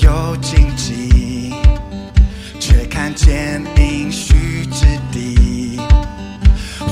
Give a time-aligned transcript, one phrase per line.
[0.00, 1.54] 有荆棘，
[2.60, 5.78] 却看见应许之地。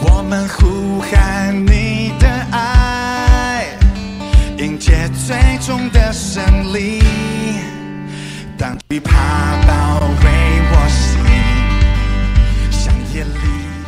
[0.02, 3.66] 我们呼喊你的爱，
[4.58, 6.42] 迎接最终的胜
[6.74, 7.02] 利。
[8.58, 9.12] 当惧怕
[9.66, 10.30] 包围
[10.72, 11.20] 我心，
[12.70, 13.28] 像夜里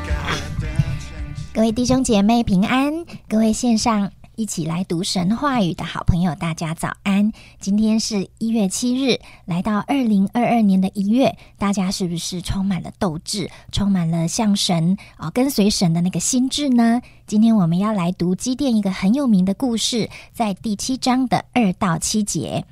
[0.07, 0.13] 高
[0.61, 0.67] 的
[0.99, 1.09] 城墙。
[1.53, 2.93] 各位弟兄姐妹平安，
[3.29, 7.33] 各位线上一起来读神话语的好朋友，大家早安。
[7.59, 17.03] 今天是一月七日，来到二零二二年的一月，大家是不是充满了斗志，充满了向神啊、跟随神的那个心智呢？
[17.27, 22.65] 今天我们要来读基甸一个很有名的故事，在第七章的二到七节。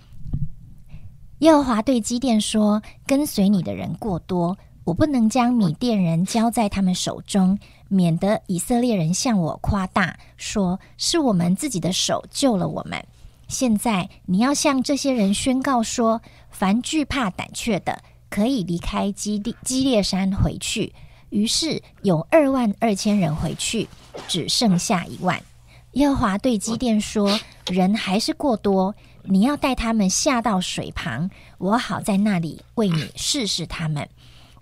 [1.41, 7.59] 耶和华对基甸说：“跟随你的人过多，我不能将米甸人交在他们手中，
[7.89, 13.05] 免得以色列人向我夸大，说是我们自己的手救了我们。
[13.49, 16.21] 现在你要向这些人宣告说：
[16.51, 20.93] 凡惧怕胆怯的，可以离开基地基列山回去。
[21.31, 23.89] 于是有二万二千人回去，
[24.27, 25.41] 只剩下一万。
[25.93, 34.09] 耶和华对基甸说：“人还是过多，你要带他们下到水旁，我好在那里为你试试他们。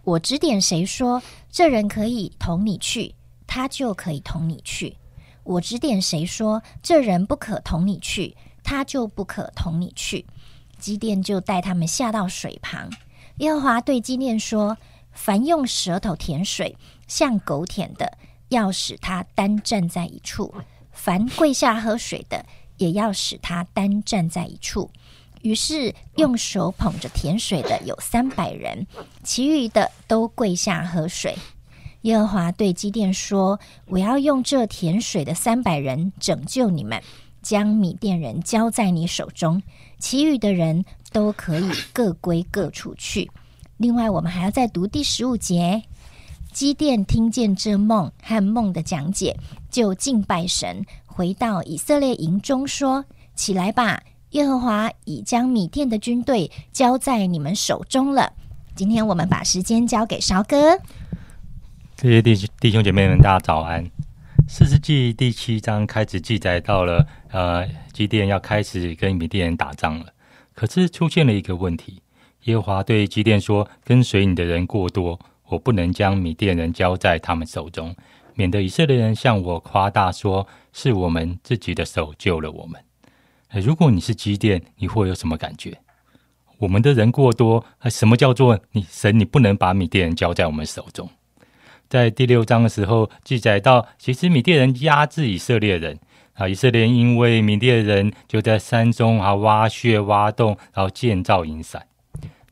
[0.05, 3.15] 我指点谁说这人可以同你去，
[3.47, 4.95] 他就可以同你去；
[5.43, 10.27] 我指点谁说这人不可同你去，他就不可同你去。”
[10.79, 12.91] 基甸就带他们下到水旁。
[13.39, 14.77] 耶和华对基甸说
[15.13, 16.77] ：“凡用舌头舔水，
[17.09, 18.19] 像狗舔的，
[18.51, 20.53] 要使他单站在一处；
[20.93, 22.45] 凡跪下喝水的，
[22.77, 24.91] 也要使他单站在一处。”
[25.45, 28.87] 于是用手捧着甜水的有三百人，
[29.23, 31.37] 其余的都跪下喝水。
[32.01, 37.03] 耶和华对基甸说：“我要用这甜水的三百人拯救你们，
[37.43, 39.63] 将米甸人交在你手中，
[39.99, 40.83] 其余的人
[41.13, 43.31] 都可以各归各处去。”
[43.77, 45.83] 另外，我们还要再读第十五节。
[46.53, 49.37] 基甸听见这梦和梦的讲解，
[49.71, 53.05] 就敬拜神，回到以色列营中说
[53.37, 54.03] ：“起来吧，
[54.35, 58.33] 耶和华已将米甸的军队交在你们手中了。”
[58.75, 60.77] 今天我们把时间交给韶哥。
[61.95, 63.89] 这些弟弟兄姐妹们，大家早安。
[64.49, 70.07] 四世纪第七章开始记载到了，呃，基甸要开始跟米甸人打仗了。
[70.53, 72.03] 可是出现了一个问题，
[72.45, 77.95] 耶和华对基甸说：“跟随你的人过多，我不能将米甸人交在他们手中，
[78.35, 82.83] 免得以色列人向我夸大说，是我们自己的手救了我们。
[83.61, 85.79] 如果你是基甸，你会有什么感觉？
[86.59, 89.19] 我们的人过多，什么叫做你神？
[89.19, 91.09] 你不能把米甸人交在我们手中。
[91.89, 95.99] 在第六章的时候记载到，其实米甸人压制以色列人
[96.35, 101.87] 啊，以色列因为米甸人就在山中啊挖穴挖洞，然后建造营伞。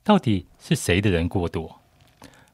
[0.05, 1.81] 到底是谁的人过多？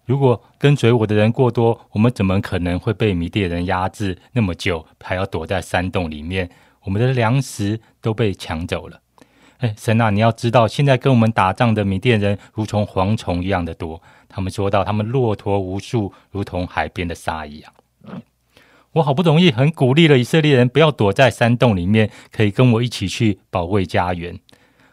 [0.05, 6.49] 如果跟随我的人过多，我们怎么可能会被米甸人压制那么久，还要躲在山洞里面？
[6.89, 8.99] 我们的粮食都被抢走了。
[9.59, 14.01] 哎，神啊，你要知道，现在跟我们打仗的米甸人如同蝗虫一样的多。
[14.27, 17.71] 他们说到，他们骆驼无数，如同海边的沙一样。
[18.93, 24.41] 我好不容易很鼓励了以色列人不要躲在山洞里面，可以跟我一起去保卫家园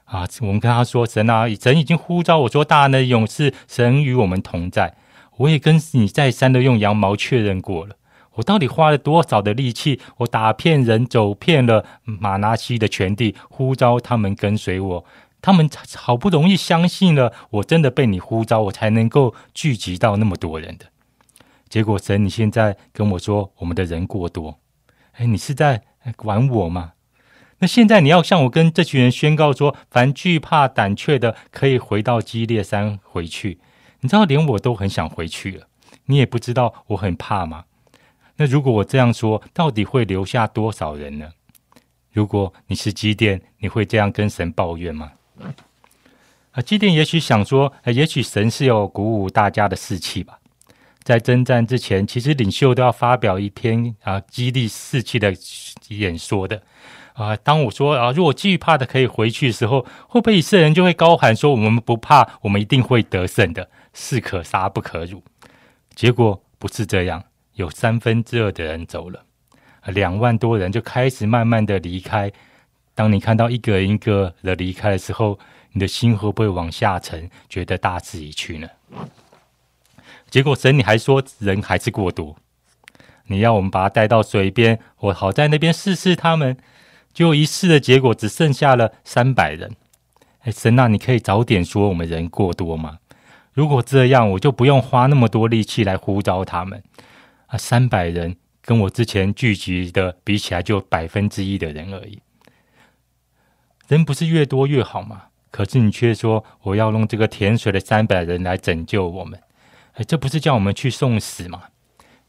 [0.03, 0.27] 啊！
[0.41, 4.95] 我们跟他说，神啊，神已经呼召我说，大能的勇士，神与我们同在。
[5.37, 7.95] 我也跟你再三的用羊毛确认过了。
[8.35, 9.99] 我到底花了多少的力气？
[10.17, 15.05] 我打骗人，走遍了马拿西的全地，呼召他们跟随我。
[15.41, 20.85] 他们好不容易相信了，我真的被你呼召，我才能够聚集到那么多人的。
[21.69, 24.59] 结果神，你现在跟我说我们的人过多，
[25.13, 25.83] 哎，你是在
[26.15, 26.93] 管我吗？
[27.59, 33.59] 那现在你要向我跟这群人宣告说，凡惧怕胆怯的，可以回到基列山回去。
[34.01, 35.67] 你知道，连我都很想回去了。
[36.05, 37.65] 你也不知道我很怕吗？
[38.37, 41.31] 那如果我这样说，到底会留下多少人呢？
[42.11, 45.11] 如果你是基甸，你会这样跟神抱怨吗？
[46.51, 50.39] 啊，基甸也许想说，呃也许神是有鼓舞大家的士气吧。
[51.03, 55.33] 在征战之前，其实领袖都要发表一篇啊激励士气的
[55.89, 56.63] 演说的。
[57.13, 65.23] 啊，当我说啊，如果惧怕的可以回去的时候，会不会以色列人就会高喊说：“我们不怕，我们一定会得胜的，士可杀不可辱。”
[65.95, 67.23] 结果不是这样，
[67.55, 69.25] 有三分之二的人走了，
[69.87, 72.31] 两万多人就开始慢慢的离开。
[72.93, 75.37] 当你看到一个一个的离开的时候，
[75.73, 78.67] 你的心会不会往下沉，觉得大势已去呢？
[80.29, 82.35] 结果神你还说人还是过多，
[83.27, 86.57] 你要我们把他带到水边，我好在那边试试他们。
[87.13, 89.77] 就一试的结果只剩下了三百人。
[90.41, 92.99] 哎，神啊，你可以早点说我们人过多吗？
[93.53, 96.83] 如果这样，我就不用花那么多力气来呼召他们
[97.47, 97.57] 啊！
[97.57, 102.19] 三百人跟我之前聚集的比起来，就百分之一的人而已。
[103.87, 105.25] 人不是越多越好吗？
[105.51, 109.39] 可是你却说我要用这个甜水的三百人来拯救我们，
[109.93, 111.63] 哎，这不是叫我们去送死吗？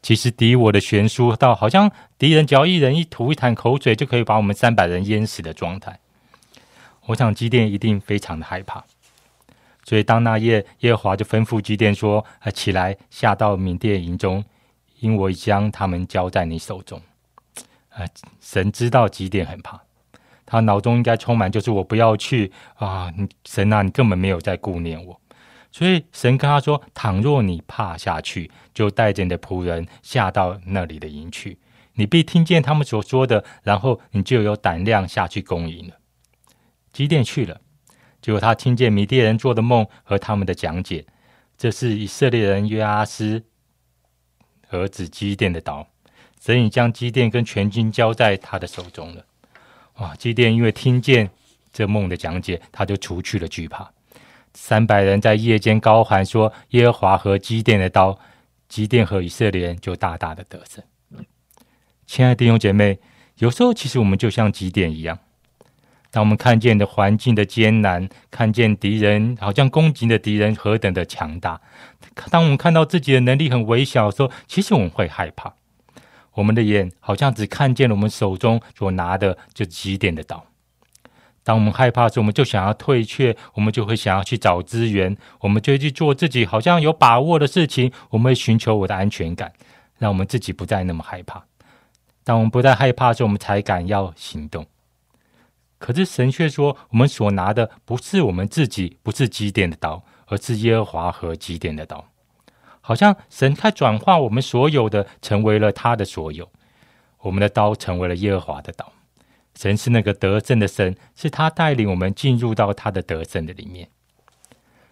[0.01, 5.99] 其实敌我的悬殊到好像敌人只要一人一吐一潭口水就可以把我们三百人淹死的状态。
[7.07, 8.85] 我想基甸一定非常的害怕。
[9.83, 14.43] 所以，当那夜，耶和华就吩咐基甸说：“啊，起来，下到缅甸营中，
[14.99, 17.01] 因我将他们交在你手中。”
[17.89, 18.05] 啊，
[18.39, 19.81] 神知道基甸很怕，
[20.45, 23.11] 他脑中应该充满就是我不要去啊！
[23.45, 25.19] 神啊，你根本没有在顾念我。
[25.71, 31.57] 所以，神跟他说：“倘若你怕下去，就带着你的仆人下到那里的营去，
[31.93, 35.95] 你必听见他们所说的，然后你就有胆量下去攻营了。”
[36.93, 37.61] 基甸去了。
[38.21, 41.05] 结果他听见米甸人做的梦和他们的讲解，
[41.57, 43.43] 这是以色列人约阿斯
[44.69, 45.87] 儿子基甸的刀，
[46.41, 49.25] 神已将基甸跟全军交在他的手中了。
[49.95, 50.15] 哇！
[50.15, 51.29] 基甸因为听见
[51.73, 53.91] 这梦的讲解，他就除去了惧怕。
[54.53, 58.19] 三百人在夜间高喊说：“耶和华和基甸的刀。”
[58.67, 60.83] 基甸和以色列人就大大的得胜。
[62.05, 62.99] 亲爱的弟兄姐妹，
[63.37, 65.17] 有时候其实我们就像基甸一样。
[66.09, 71.61] 当我们看见的环境的艰难，看见敌人好像攻击的敌人何等的强大，
[72.29, 75.53] 当我们看到自己的能力很微小的时候，其实我们会害怕。
[76.33, 80.45] 我们的眼好像只看见了我们手中所拿的就几点的刀。
[81.43, 89.51] 当我们害怕时，我们就想要退却，我们就会想要去找资源，我们就会去做自己好像有把握的事情，我们会寻求我的安全感，
[89.97, 91.43] 让我们自己不再那么害怕。
[92.23, 94.65] 当我们不再害怕时，我们才敢要行动。
[95.77, 102.05] 可是神却说，我们所拿的不是我们自己，不是基甸的刀，而是耶和华和基甸的刀。
[102.81, 106.49] 好像神他转化我们所有的，成为了他的所有。
[107.19, 108.93] 我们的刀成为了耶和华的刀。
[109.55, 113.89] 神是那个得胜的神，是他带领我们进入到他的得胜的里面。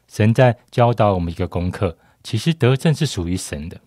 [0.07, 3.79] 神在教导我们一个功课，其实得胜是属于神的。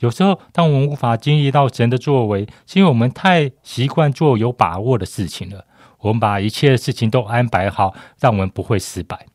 [0.00, 5.64] 有时候，当我们无法经历到神的作为，是因为我们太习惯做有把握的事情了。
[6.04, 9.26] 我们把一切的事情都安排好，让我们不会失败。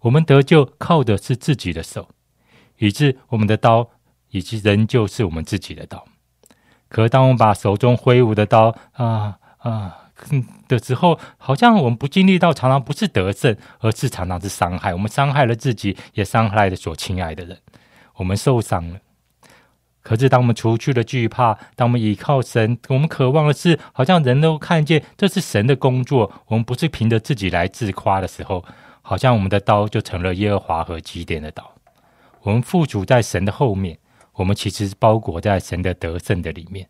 [0.00, 2.10] 我们得救靠的是自己的手，
[2.76, 3.88] 以致我们的刀
[4.28, 6.04] 以及仍旧是我们自己的刀。
[6.90, 10.10] 可当我们把手中挥舞的刀啊啊
[10.68, 14.92] 的时候，好像我们不经历到，常常不是得胜，而是常常是伤害。
[14.92, 17.58] 我们伤害了自己，也伤害了所亲爱的人。
[18.16, 18.98] 我们受伤了。
[20.04, 28.62] 可是，当我们除去了惧怕，当我们倚靠神，我们渴望的是，好像人都看见这是神的工作，我们不是凭着自己来自夸的时候，
[29.00, 31.72] 好像我们的刀就成了耶和华和基甸的刀。
[32.42, 33.96] 我们附主在神的后面，
[34.34, 36.86] 我们其实是包裹在神的得胜的里面，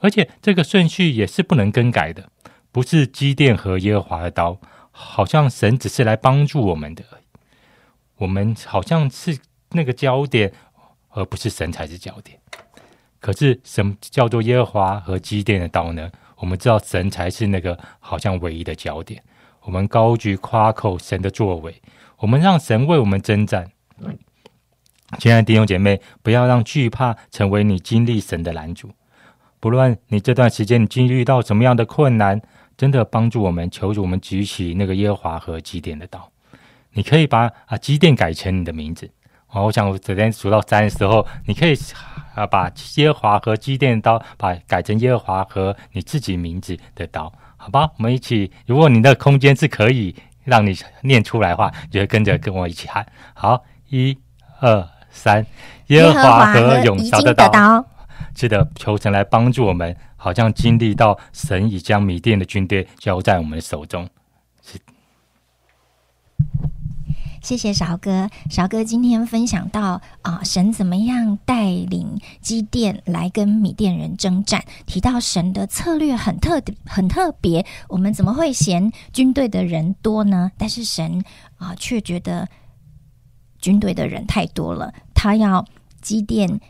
[0.00, 2.28] 而且这个顺序也是不能更改的，
[2.70, 4.58] 不是基甸和耶和华的刀，
[4.90, 7.02] 好像神只是来帮助我们的，
[8.18, 9.38] 我们好像是
[9.70, 10.52] 那个焦点。
[11.10, 12.38] 而不是神才是焦点。
[13.20, 16.10] 可是什么叫做耶和华和基甸的刀呢？
[16.36, 19.22] 我们知道神才是那个好像唯一的焦点。
[19.62, 21.82] 我们高举夸口神的作为，
[22.16, 23.70] 我们让神为我们征战。
[25.18, 28.90] 亲爱的弟兄姐妹，不要让惧怕成为你经历神的拦阻。
[29.58, 32.40] 不论你这段时间你经历到什么样的困难，
[32.78, 36.32] 真的帮助我们，求主我们举起那个耶和华和基甸的刀。
[36.92, 39.10] 你可以把啊基甸改成你的名字。
[39.52, 41.76] 哦，我想我昨天数到三的时候，你可以
[42.34, 47.90] 啊把耶和华和基甸刀把改成耶和华和你自己名字的刀，好吧？
[47.96, 50.14] 我们一起，如果你的空间是可以
[50.44, 53.04] 让你念出来的话，就跟着跟我一起喊。
[53.34, 54.16] 好，一、
[54.60, 55.44] 二、三，
[55.88, 57.84] 耶和华和永烧的刀。
[58.32, 64.08] 记得，求神来帮助我们，好像经历到神已将米甸的军队交在我们的手中。
[64.62, 64.78] 是。
[67.42, 74.62] 谢谢勺哥，勺哥今天分享到啊，神怎么样带领基甸来跟米甸人征战？
[74.84, 80.52] 提到神的策略很特很特别，我们怎么会嫌军队的人多呢？
[80.58, 81.24] 但是神
[81.56, 82.46] 啊，却觉得
[83.58, 85.64] 军队的人太多了，他要
[86.02, 86.60] 基甸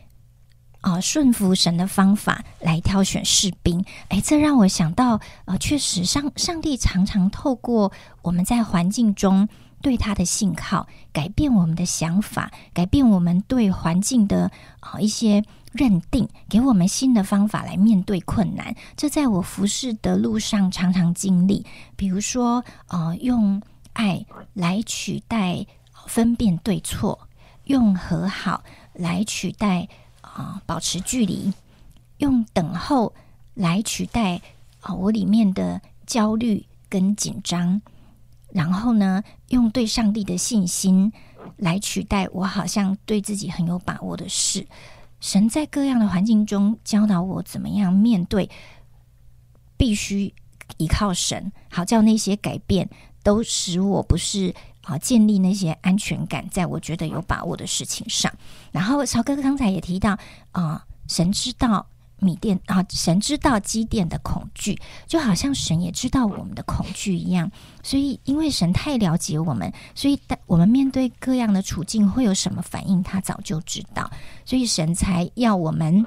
[0.79, 3.83] 啊顺服神的方法来挑选士兵。
[4.07, 9.49] 哎，这让我想到啊，确实上上帝常常透过我们在环境中。
[9.81, 18.73] 对他的信号，改变我们的想法，改变我们对环境的啊一些认定，给我们新的方法来面对困难。
[18.95, 21.65] 这在我服侍的路上常常经历。
[21.97, 23.61] 比如说，呃，用
[23.93, 25.65] 爱来取代
[26.07, 27.27] 分辨对错，
[27.65, 29.87] 用和好来取代
[30.21, 31.53] 啊保持距离，
[32.17, 33.13] 用等候
[33.53, 34.41] 来取代
[34.81, 37.81] 啊我里面的焦虑跟紧张，
[38.53, 41.11] 然后呢，用对上帝的信心
[41.57, 44.67] 来取代我好像对自己很有把握的事。
[45.19, 48.49] 神在各样的环境中教导我怎么样面对，
[49.77, 50.33] 必须
[50.77, 52.89] 依靠神，好叫那些改变
[53.23, 58.33] 都使我不是啊建立那些安全感，在我觉得有把握的事情上。
[58.71, 60.17] 然后曹哥哥刚才也提到
[60.51, 61.87] 啊，神知道。
[62.21, 67.51] 米店啊，神知道基甸的恐惧，就好像神也知道我们的恐惧一样。
[67.81, 74.09] 所以，因为神太了解我们，所以我们面对各样的处境会有什么反应，他早就知道。
[74.45, 76.05] 所以，神才要我们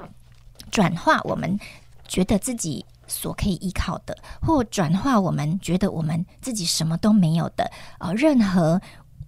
[0.70, 1.58] 转化我们
[2.06, 7.68] 觉得自己所可以依靠的，或转化我们觉得我们自己什么都没有的
[7.98, 8.80] 啊，任何。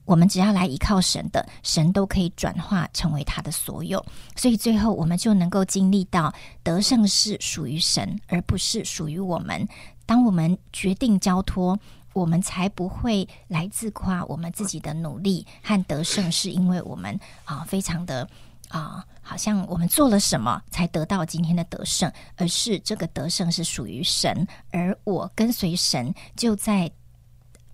[0.07, 4.03] 我们只要来依靠神的，神都可以转化成为他的所有，
[4.37, 6.33] 所以最后我们就能够经历到
[6.63, 9.69] 得胜是属于神，而不是属于我们。
[10.07, 11.77] 当我们决定交托，
[12.13, 18.27] 我们才不会来自夸我们自己的努力和得胜，是因为我们啊非常的
[18.69, 26.89] 啊，好像我们做了什么才得到今天的得胜，而是这个得胜是属于神，而我跟随神就在。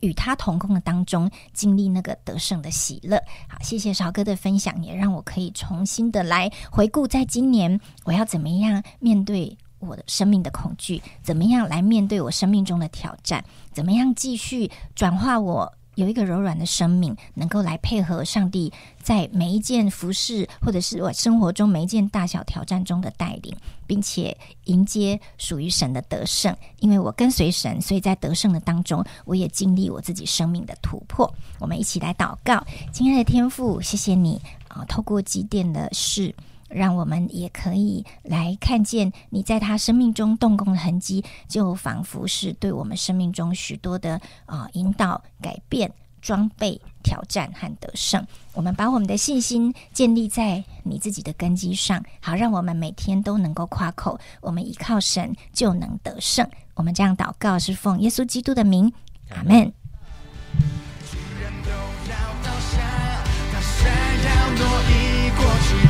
[0.02, 3.16] 与他同工的当中，经历那个得胜的喜乐。
[3.48, 13.42] 好，谢谢少哥的分享，也让我可以重新的来回顾，在今年我要怎么样面对我的生命的恐惧，怎么样来面对我生命中的挑战，
[13.72, 15.72] 怎么样继续转化我。
[15.94, 18.72] 有一个柔软的生命，能够来配合上帝
[19.02, 23.54] 在每一件服饰，或者是我生活中每一件大小挑战中的带领，
[23.86, 26.56] 并且迎接属于神的得胜。
[26.80, 31.32] 因为我跟随神，所以在得胜的当中，我也经历我自己生命的突破。
[31.58, 34.84] 我们一起来祷告，亲爱的天父，谢谢你啊！
[34.86, 36.34] 透过积电的事。
[36.74, 48.26] 让我们也可以来看见你在他生命中动工的痕迹，就仿佛是对我们生命中许多的啊引导、改变、装备、挑战和得胜。
[48.54, 56.48] 我们把我们的信心建立在你自己的根基上，好让我们每天都能够夸口：我们依靠神就能得胜。
[56.74, 58.92] 我们这样祷告是奉耶稣基督的名，
[59.30, 59.72] 阿门。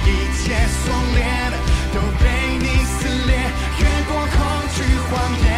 [0.05, 1.53] 一切锁链
[1.95, 2.25] 都被
[2.59, 3.37] 你撕裂
[3.79, 4.37] 越过恐
[4.75, 5.13] 惧谎
[5.45, 5.52] 言